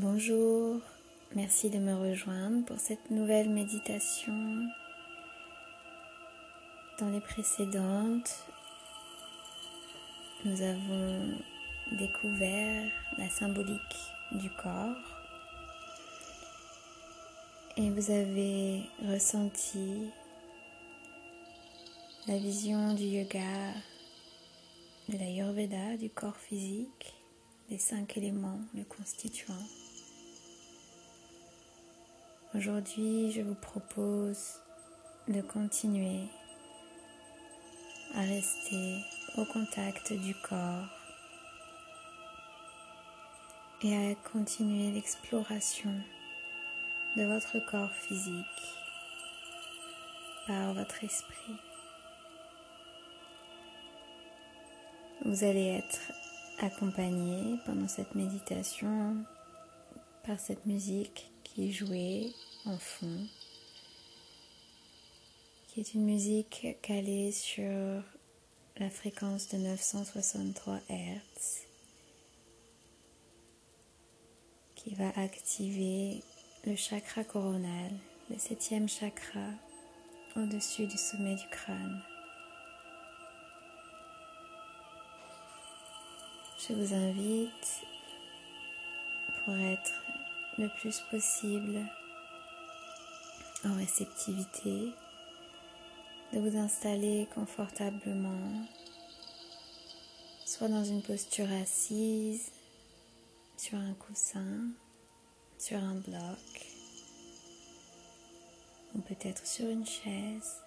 [0.00, 0.80] Bonjour,
[1.34, 4.32] merci de me rejoindre pour cette nouvelle méditation.
[7.00, 8.44] Dans les précédentes,
[10.44, 11.36] nous avons
[11.98, 12.88] découvert
[13.18, 13.96] la symbolique
[14.30, 15.18] du corps
[17.76, 20.12] et vous avez ressenti
[22.28, 23.72] la vision du yoga,
[25.08, 27.14] de la Yurveda, du corps physique,
[27.68, 29.54] des cinq éléments le constituant.
[32.54, 34.54] Aujourd'hui, je vous propose
[35.28, 36.22] de continuer
[38.14, 39.04] à rester
[39.36, 40.88] au contact du corps
[43.82, 45.92] et à continuer l'exploration
[47.18, 48.44] de votre corps physique
[50.46, 51.56] par votre esprit.
[55.26, 56.12] Vous allez être
[56.60, 59.16] accompagné pendant cette méditation
[60.26, 62.34] par cette musique qui
[62.66, 63.26] en fond,
[65.66, 68.00] qui est une musique calée sur
[68.76, 71.66] la fréquence de 963 Hz,
[74.76, 76.22] qui va activer
[76.64, 77.90] le chakra coronal,
[78.30, 79.50] le septième chakra
[80.36, 82.00] au-dessus du sommet du crâne.
[86.68, 87.82] Je vous invite
[89.44, 90.07] pour être
[90.58, 91.86] le plus possible
[93.64, 94.92] en réceptivité
[96.32, 98.66] de vous installer confortablement,
[100.44, 102.50] soit dans une posture assise,
[103.56, 104.68] sur un coussin,
[105.58, 106.66] sur un bloc,
[108.94, 110.60] ou peut-être sur une chaise,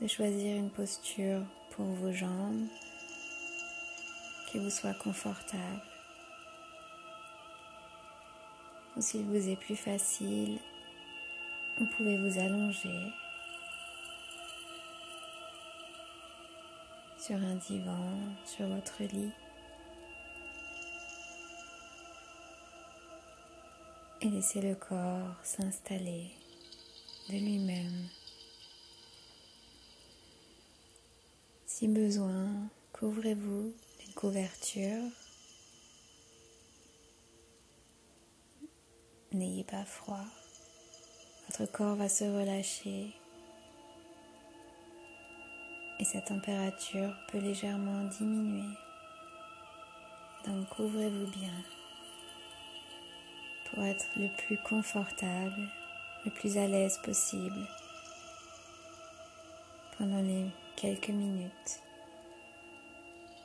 [0.00, 2.66] de choisir une posture pour vos jambes
[4.50, 5.93] qui vous soit confortable.
[8.96, 10.58] Ou s'il vous est plus facile,
[11.78, 13.12] vous pouvez vous allonger
[17.18, 19.32] sur un divan, sur votre lit.
[24.20, 26.30] Et laissez le corps s'installer
[27.28, 28.08] de lui-même.
[31.66, 35.10] Si besoin, couvrez-vous d'une couverture.
[39.34, 40.24] N'ayez pas froid.
[41.48, 43.12] Votre corps va se relâcher
[45.98, 48.76] et sa température peut légèrement diminuer.
[50.46, 51.50] Donc couvrez-vous bien
[53.66, 55.68] pour être le plus confortable,
[56.24, 57.66] le plus à l'aise possible
[59.98, 60.46] pendant les
[60.76, 61.80] quelques minutes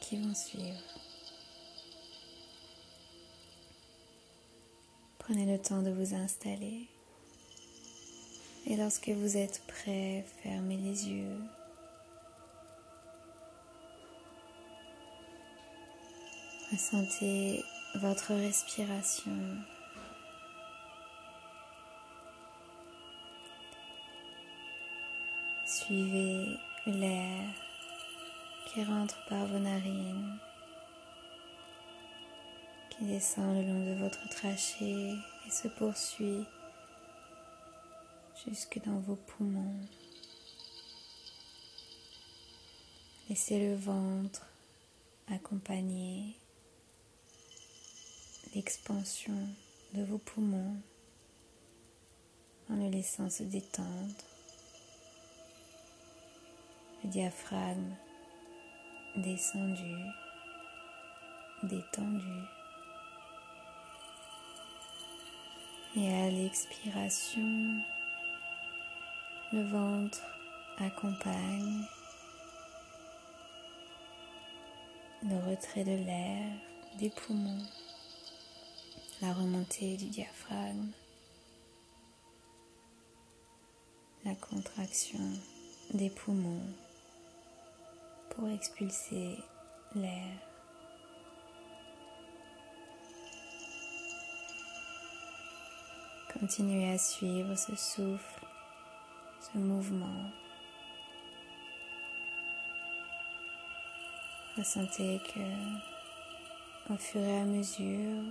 [0.02, 1.09] qui vont suivre.
[5.30, 6.88] Prenez le temps de vous installer.
[8.66, 11.38] Et lorsque vous êtes prêt, fermez les yeux.
[16.72, 17.64] Ressentez
[18.02, 19.32] votre respiration.
[25.68, 26.58] Suivez
[26.88, 27.54] l'air
[28.66, 30.40] qui rentre par vos narines,
[33.00, 35.14] qui descend le long de votre trachée
[35.48, 36.46] et se poursuit
[38.46, 39.80] jusque dans vos poumons.
[43.30, 44.46] Laissez le ventre
[45.32, 46.36] accompagner
[48.54, 49.48] l'expansion
[49.94, 50.76] de vos poumons
[52.70, 54.26] en le laissant se détendre.
[57.04, 57.96] Le diaphragme
[59.16, 59.96] descendu,
[61.64, 62.59] détendu.
[66.02, 67.82] Et à l'expiration,
[69.52, 70.22] le ventre
[70.78, 71.84] accompagne
[75.24, 76.46] le retrait de l'air
[77.00, 77.66] des poumons,
[79.22, 80.92] la remontée du diaphragme,
[84.24, 85.20] la contraction
[85.94, 86.64] des poumons
[88.30, 89.38] pour expulser
[89.96, 90.49] l'air.
[96.40, 98.46] Continuez à suivre ce souffle,
[99.42, 100.32] ce mouvement.
[104.58, 108.24] Ressentez que au fur et à mesure,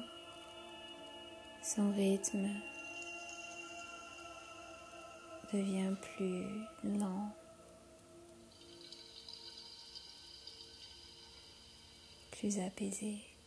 [1.62, 2.49] son rythme
[5.52, 6.46] devient plus
[6.84, 7.31] lent.
[12.38, 13.38] plus apaisé.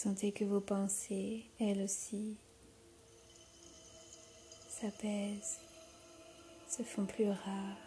[0.00, 2.36] Sentez que vos pensées, elles aussi,
[4.68, 5.58] s'apaisent,
[6.68, 7.82] se font plus rares,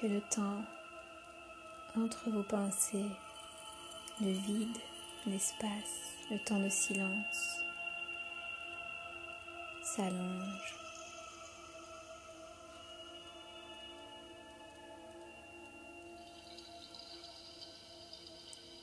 [0.00, 0.64] que le temps
[1.94, 3.12] entre vos pensées,
[4.20, 4.78] le vide,
[5.28, 7.60] l'espace, le temps de silence
[9.84, 10.79] s'allonge.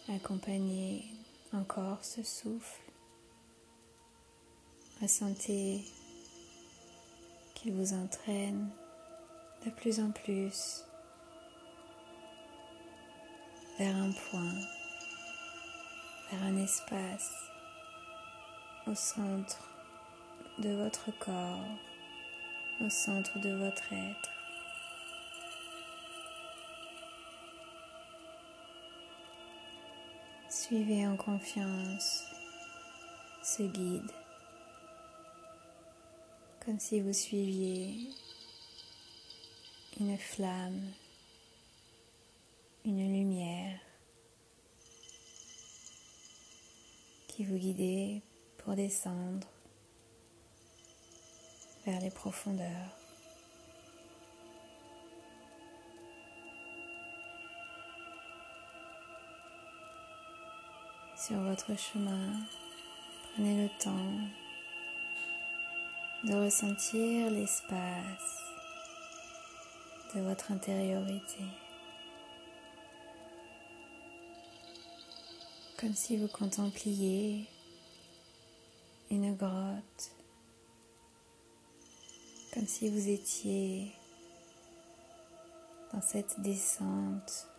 [0.09, 1.03] Accompagnez
[1.51, 2.81] encore ce souffle.
[5.01, 5.83] Ressentez
[7.53, 8.69] qu'il vous entraîne
[9.65, 10.85] de plus en plus
[13.77, 14.53] vers un point,
[16.31, 17.33] vers un espace
[18.87, 19.69] au centre
[20.59, 21.67] de votre corps,
[22.79, 24.36] au centre de votre être.
[30.67, 32.25] Suivez en confiance
[33.41, 34.11] ce guide,
[36.59, 38.09] comme si vous suiviez
[39.97, 40.91] une flamme,
[42.83, 43.79] une lumière
[47.29, 48.21] qui vous guidait
[48.57, 49.47] pour descendre
[51.85, 52.96] vers les profondeurs.
[61.27, 62.31] Sur votre chemin,
[63.33, 64.13] prenez le temps
[66.23, 68.43] de ressentir l'espace
[70.15, 71.43] de votre intériorité.
[75.77, 77.45] Comme si vous contempliez
[79.11, 80.11] une grotte
[82.53, 83.91] comme si vous étiez
[85.91, 87.49] dans cette descente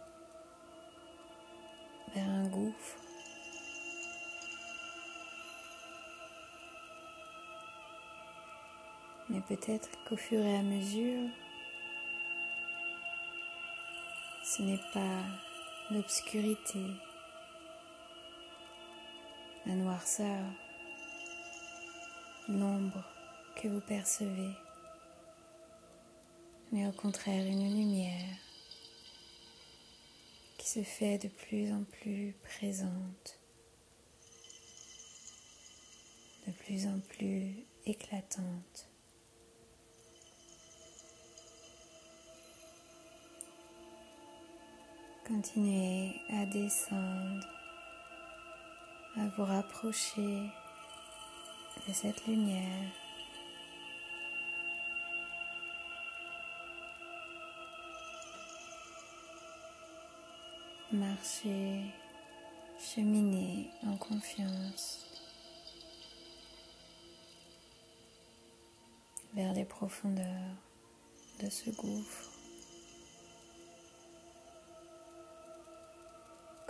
[2.15, 3.08] vers un gouffre.
[9.31, 11.29] Mais peut-être qu'au fur et à mesure,
[14.45, 15.25] ce n'est pas
[15.91, 16.85] l'obscurité,
[19.67, 20.45] la noirceur,
[22.49, 23.05] l'ombre
[23.57, 24.55] que vous percevez
[26.73, 28.37] mais au contraire une lumière
[30.59, 33.41] qui se fait de plus en plus présente,
[36.47, 38.88] de plus en plus éclatante.
[45.29, 47.47] Continuez à descendre,
[49.15, 50.51] à vous rapprocher
[51.87, 52.91] de cette lumière.
[60.93, 61.83] marcher,
[62.79, 65.07] cheminer en confiance
[69.35, 70.57] vers les profondeurs
[71.41, 72.28] de ce gouffre.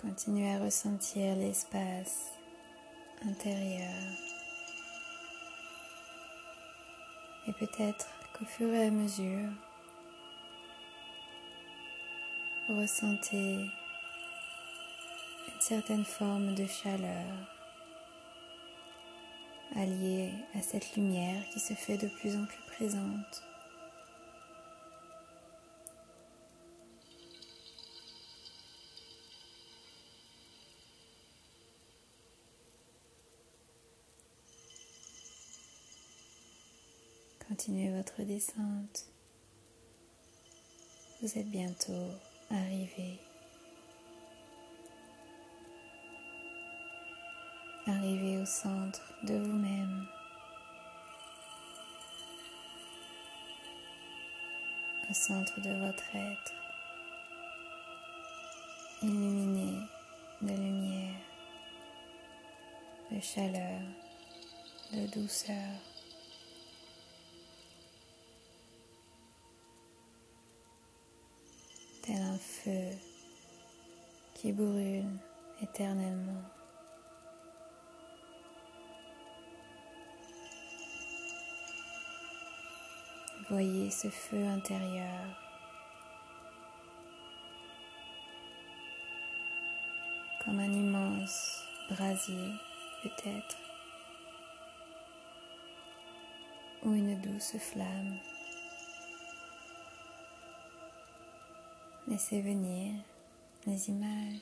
[0.01, 2.31] Continuez à ressentir l'espace
[3.27, 3.91] intérieur.
[7.47, 9.51] Et peut-être qu'au fur et à mesure,
[12.69, 13.69] vous ressentez
[15.61, 17.27] certaine forme de chaleur
[19.77, 23.48] alliée à cette lumière qui se fait de plus en plus présente.
[37.59, 39.07] Continuez votre descente.
[41.21, 42.07] Vous êtes bientôt
[42.53, 43.19] arrivé
[47.85, 50.07] Arrivez au centre de vous-même.
[55.11, 56.55] Au centre de votre être,
[59.03, 59.81] illuminé
[60.43, 61.21] de lumière,
[63.11, 63.81] de chaleur,
[64.93, 65.88] de douceur.
[72.15, 72.97] Un feu
[74.35, 75.05] qui brûle
[75.63, 76.43] éternellement.
[83.51, 85.25] Voyez ce feu intérieur.
[90.45, 92.53] Comme un immense brasier
[93.03, 93.57] peut-être.
[96.85, 98.19] Ou une douce flamme.
[102.09, 102.95] Laissez venir
[103.67, 104.41] les images.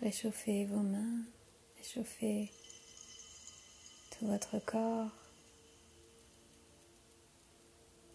[0.00, 1.24] Réchauffez vos mains,
[1.78, 2.52] réchauffez
[4.10, 5.10] tout votre corps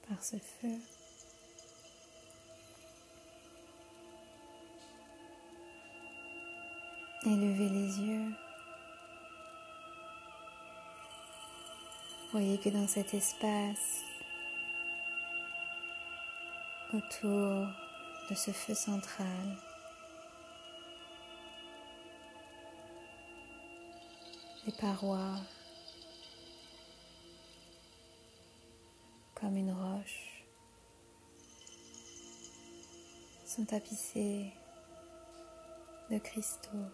[0.07, 0.79] par ce feu.
[7.25, 8.31] Et levez les yeux.
[12.31, 14.03] Voyez que dans cet espace,
[16.93, 17.67] autour
[18.29, 19.57] de ce feu central,
[24.65, 25.35] les parois
[29.35, 30.43] comme une roche
[33.45, 34.51] sont tapissées
[36.09, 36.91] de cristaux.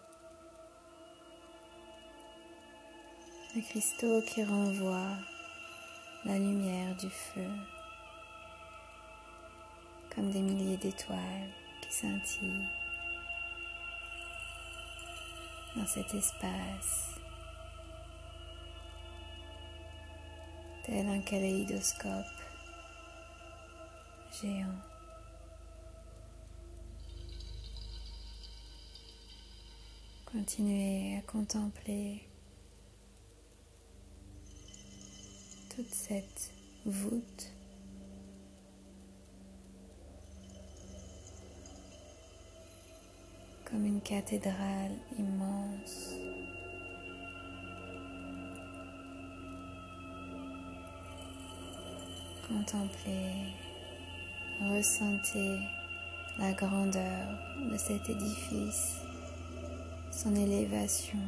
[3.54, 5.18] De cristaux qui renvoient
[6.24, 7.48] la lumière du feu
[10.14, 11.50] comme des milliers d'étoiles
[11.82, 12.68] qui scintillent
[15.76, 17.18] dans cet espace
[20.84, 22.24] tel un kaléidoscope
[24.30, 24.66] géant.
[30.26, 32.28] Continuez à contempler
[35.74, 36.52] toute cette
[36.84, 37.53] voûte
[43.74, 46.14] comme une cathédrale immense.
[52.46, 53.32] Contemplez,
[54.60, 55.58] ressentez
[56.38, 57.36] la grandeur
[57.68, 59.00] de cet édifice,
[60.12, 61.18] son élévation.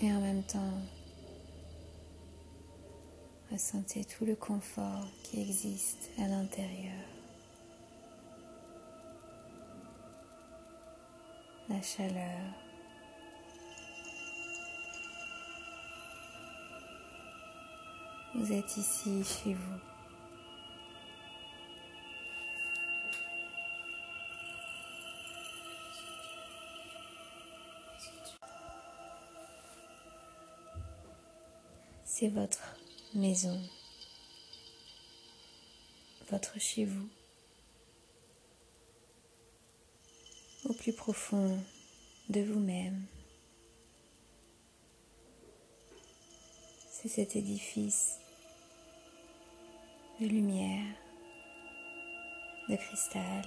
[0.00, 0.78] Et en même temps,
[3.52, 7.04] ressentez tout le confort qui existe à l'intérieur.
[11.68, 12.40] La chaleur,
[18.34, 19.78] Vous êtes ici chez vous.
[32.04, 32.81] C'est votre
[33.14, 33.60] maison,
[36.30, 37.08] votre chez vous,
[40.64, 41.58] au plus profond
[42.30, 43.04] de vous-même.
[46.90, 48.18] C'est cet édifice
[50.20, 50.94] de lumière,
[52.68, 53.44] de cristal,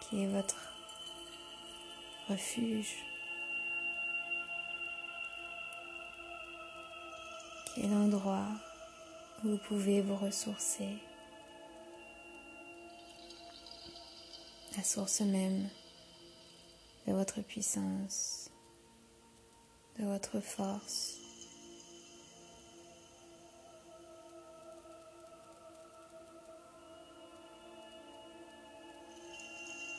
[0.00, 0.72] qui est votre
[2.28, 3.07] refuge,
[7.82, 8.48] est l'endroit
[9.42, 10.98] où vous pouvez vous ressourcer,
[14.76, 15.68] la source même
[17.06, 18.50] de votre puissance,
[19.98, 21.16] de votre force.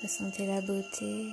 [0.01, 1.25] Ressentez la beauté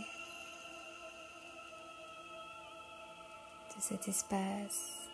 [3.76, 5.06] de cet espace.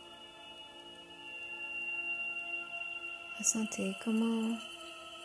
[4.05, 4.57] Comment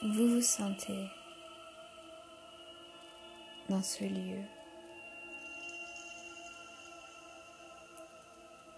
[0.02, 1.08] vous vous sentez
[3.70, 4.42] dans ce lieu?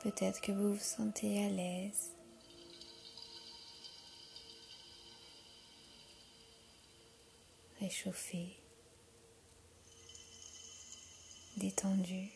[0.04, 2.12] Peut-être que vous vous sentez à l'aise.
[7.80, 8.58] Réchauffé
[11.60, 12.30] détendu,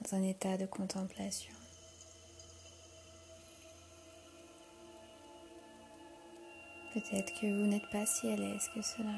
[0.00, 1.61] dans un état de contemplation.
[6.92, 9.14] Peut-être que vous n'êtes pas si à l'aise que cela,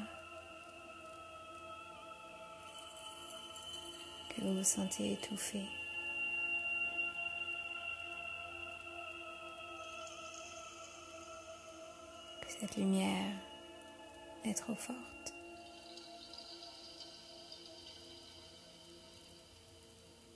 [4.29, 5.61] que vous vous sentez étouffé.
[12.41, 13.33] que cette lumière
[14.45, 15.33] est trop forte.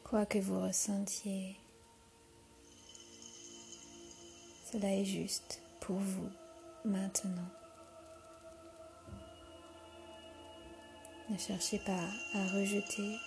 [0.03, 1.55] Quoi que vous ressentiez,
[4.69, 6.29] cela est juste pour vous
[6.86, 7.50] maintenant.
[11.30, 13.18] Ne cherchez pas à rejeter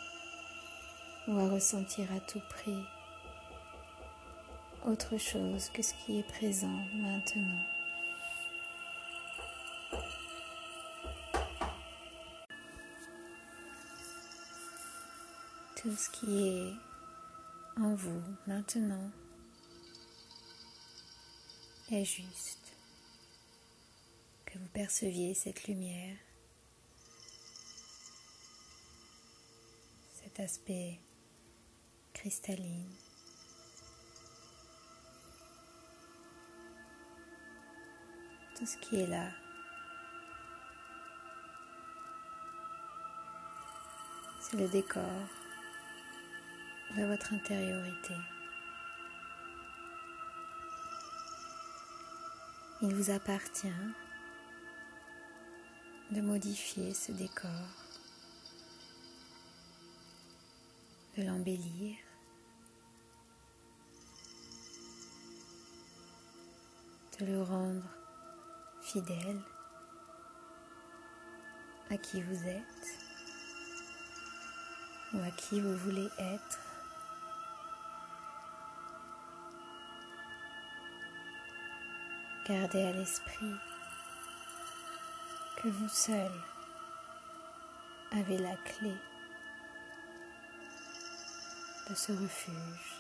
[1.29, 2.83] ou à ressentir à tout prix
[4.85, 7.61] autre chose que ce qui est présent maintenant.
[15.83, 16.73] tout ce qui est
[17.77, 19.11] en vous maintenant
[21.91, 22.62] est juste
[24.53, 26.15] que vous perceviez cette lumière,
[30.13, 31.01] cet aspect
[32.13, 32.91] cristalline.
[38.59, 39.31] Tout ce qui est là.
[44.43, 45.03] C'est le décor
[46.95, 48.15] de votre intériorité.
[52.83, 53.69] Il vous appartient
[56.13, 57.51] de modifier ce décor,
[61.17, 61.97] de l'embellir,
[67.19, 67.89] de le rendre
[68.83, 69.41] fidèle
[71.91, 72.99] à qui vous êtes
[75.15, 76.61] ou à qui vous voulez être.
[82.47, 83.72] Gardez à l'esprit
[85.63, 86.33] que vous seul
[88.11, 88.95] avez la clé
[91.89, 92.99] de ce refuge.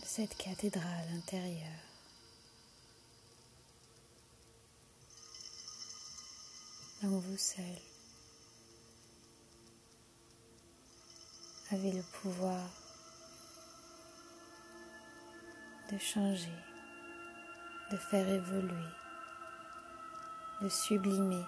[0.00, 1.84] de cette cathédrale intérieure.
[7.02, 7.64] Donc vous seul
[11.72, 12.70] avez le pouvoir
[15.90, 16.48] de changer,
[17.90, 18.92] de faire évoluer,
[20.60, 21.44] de sublimer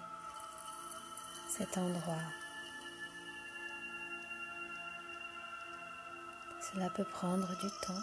[1.49, 2.23] cet endroit.
[6.73, 8.03] Cela peut prendre du temps,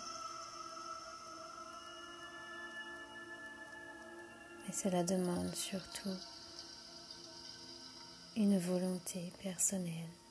[4.68, 6.16] mais cela demande surtout
[8.36, 10.27] une volonté personnelle.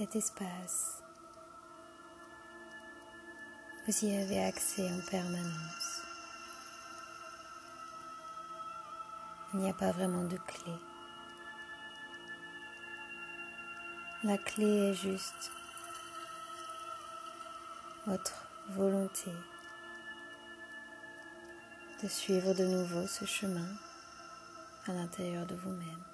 [0.00, 1.02] Cet espace.
[3.86, 6.02] Vous y avez accès en permanence.
[9.52, 10.72] Il n'y a pas vraiment de clé.
[14.24, 15.52] La clé est juste
[18.06, 19.30] votre volonté
[22.02, 23.68] de suivre de nouveau ce chemin
[24.86, 26.09] à l'intérieur de vous-même.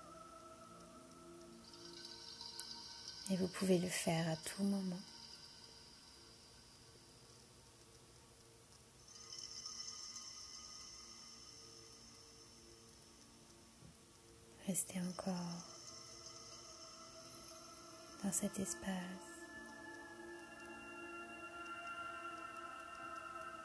[3.28, 5.00] Et vous pouvez le faire à tout moment.
[14.68, 15.34] Restez encore
[18.22, 18.90] dans cet espace,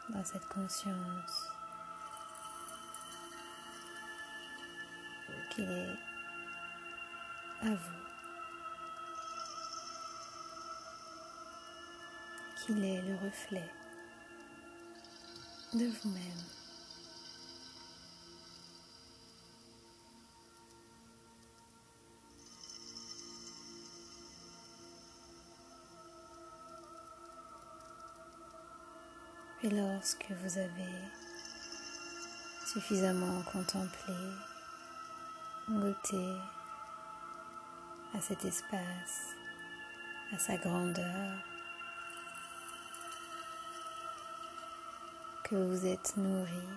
[0.09, 1.47] dans cette conscience
[5.51, 5.95] qui est
[7.61, 8.10] à vous.
[12.65, 13.69] Qu'il est le reflet
[15.73, 16.21] de vous-même.
[29.63, 30.71] Et lorsque vous avez
[32.65, 34.13] suffisamment contemplé,
[35.69, 36.35] goûté
[38.13, 39.35] à cet espace,
[40.33, 41.43] à sa grandeur,
[45.51, 46.69] que vous êtes nourri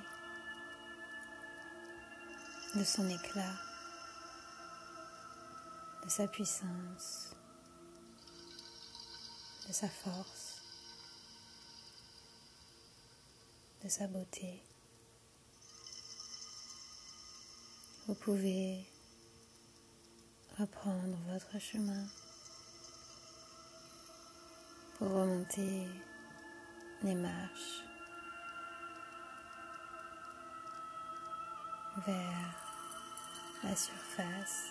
[2.75, 3.55] de son éclat,
[6.03, 7.37] de sa puissance,
[9.69, 10.61] de sa force,
[13.85, 14.61] de sa beauté.
[18.09, 18.85] Vous pouvez
[20.59, 22.09] reprendre votre chemin
[24.99, 25.87] pour remonter
[27.05, 27.94] les marches
[31.99, 32.55] vers
[33.63, 34.71] la surface.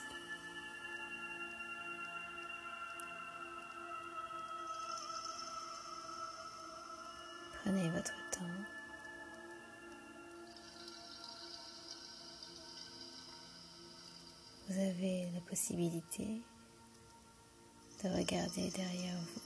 [7.64, 8.42] Prenez votre temps.
[14.68, 16.42] Vous avez la possibilité
[18.04, 19.42] de regarder derrière vous.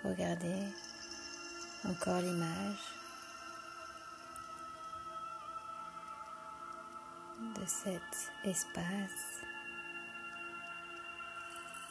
[0.00, 0.66] Pour regarder
[1.84, 2.84] encore l'image
[7.56, 9.42] de cet espace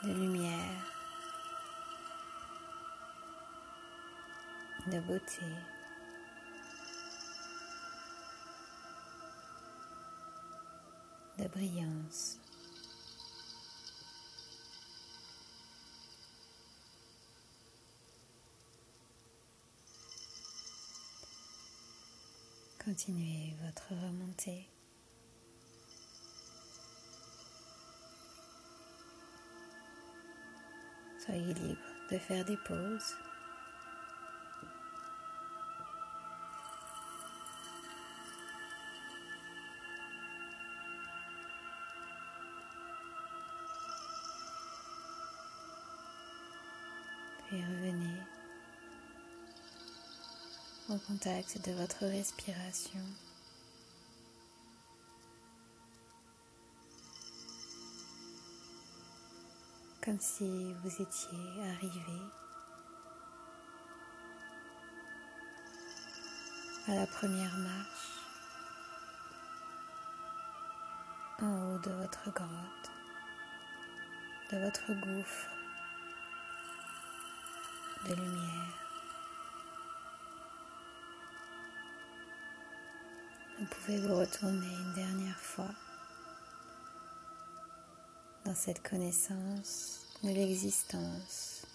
[0.04, 0.86] de lumière,
[4.88, 5.46] de beauté.
[11.40, 12.38] de brillance.
[22.90, 24.68] Continuez votre remontée.
[31.24, 31.78] Soyez libre
[32.10, 33.16] de faire des pauses.
[47.48, 48.39] Puis revenez
[50.90, 53.00] au contact de votre respiration.
[60.04, 62.22] Comme si vous étiez arrivé
[66.88, 68.10] à la première marche
[71.42, 72.92] en haut de votre grotte,
[74.52, 75.50] de votre gouffre
[78.08, 78.79] de lumière.
[83.60, 85.68] Vous pouvez vous retourner une dernière fois
[88.46, 91.66] dans cette connaissance de l'existence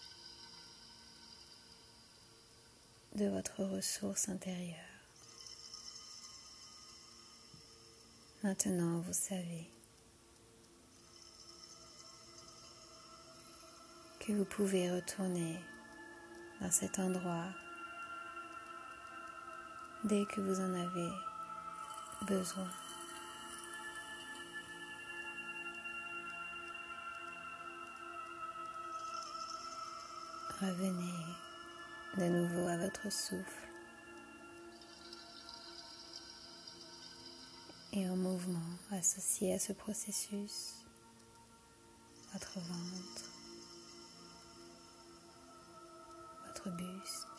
[3.17, 4.79] de votre ressource intérieure.
[8.43, 9.69] Maintenant, vous savez
[14.21, 15.61] que vous pouvez retourner
[16.63, 17.51] dans cet endroit
[20.05, 21.34] dès que vous en avez
[22.25, 22.69] besoin.
[30.61, 31.25] Revenez
[32.17, 33.69] de nouveau à votre souffle
[37.93, 38.61] et au mouvement
[38.93, 40.75] associé à ce processus,
[42.33, 43.31] votre ventre,
[46.47, 47.34] votre buste.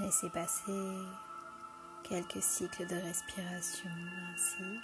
[0.00, 0.92] Laissez passer
[2.02, 3.90] quelques cycles de respiration
[4.34, 4.80] ainsi.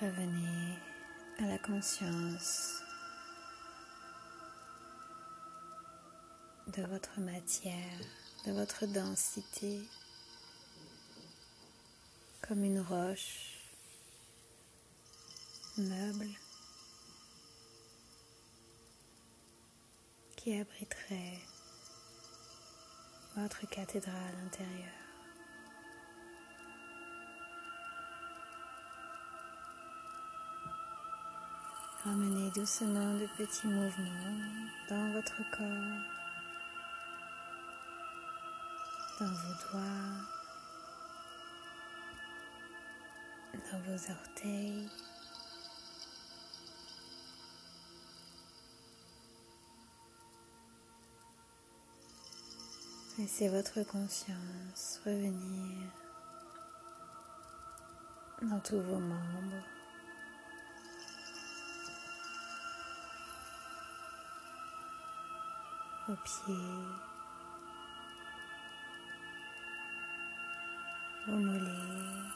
[0.00, 0.78] Revenez
[1.40, 2.80] à la conscience
[6.68, 8.00] de votre matière,
[8.46, 9.80] de votre densité,
[12.40, 13.58] comme une roche
[15.76, 16.30] meuble
[20.44, 21.38] qui abriterait
[23.34, 24.90] votre cathédrale intérieure.
[32.04, 36.02] Ramenez doucement de petits mouvements dans votre corps,
[39.20, 40.20] dans vos doigts,
[43.72, 44.90] dans vos orteils.
[53.16, 55.88] Laissez votre conscience revenir
[58.42, 59.62] dans tous vos membres.
[66.08, 66.54] Vos pieds,
[71.28, 72.30] vos mollets,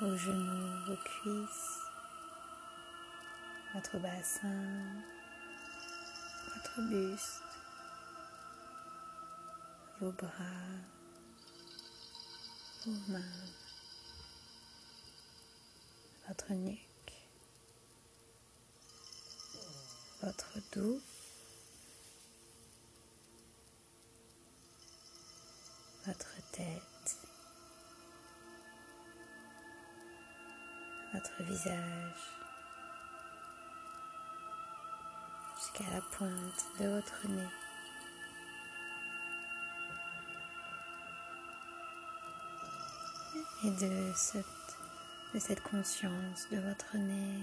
[0.00, 1.80] vos genoux, vos cuisses,
[3.74, 4.86] votre bassin,
[6.52, 7.44] votre buste
[10.04, 10.28] vos bras,
[12.84, 13.22] vos mains,
[16.28, 17.14] votre nuque,
[20.20, 21.00] votre dos,
[26.06, 27.16] votre tête,
[31.14, 32.30] votre visage,
[35.56, 37.63] jusqu'à la pointe de votre nez.
[43.64, 47.40] Et de cette, conscience de votre nez,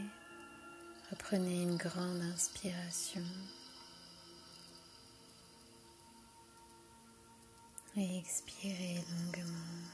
[1.09, 3.23] reprenez une grande inspiration.
[7.97, 9.87] Et expirez longuement.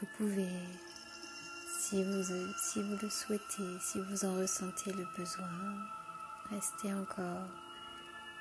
[0.00, 0.52] Vous pouvez,
[1.80, 5.48] si vous le souhaitez, si vous en ressentez le besoin,
[6.50, 7.48] rester encore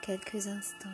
[0.02, 0.90] quelques instants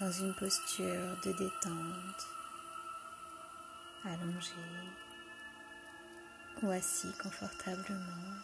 [0.00, 2.26] dans une posture de détente
[4.04, 4.50] allongé
[6.62, 8.34] ou assis confortablement.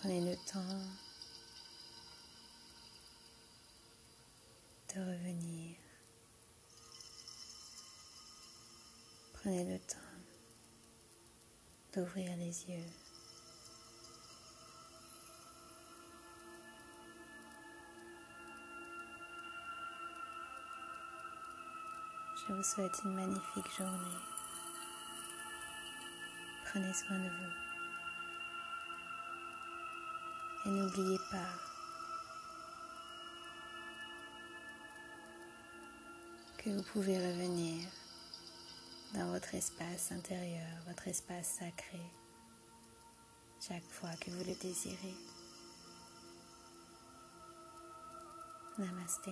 [0.00, 0.80] Prenez le temps
[4.94, 5.76] de revenir.
[9.34, 9.98] Prenez le temps
[11.94, 13.01] d'ouvrir les yeux.
[22.48, 24.18] Je vous souhaite une magnifique journée.
[26.64, 27.52] Prenez soin de vous.
[30.64, 31.52] Et n'oubliez pas
[36.58, 37.88] que vous pouvez revenir
[39.14, 42.00] dans votre espace intérieur, votre espace sacré,
[43.60, 45.14] chaque fois que vous le désirez.
[48.78, 49.30] Namaste.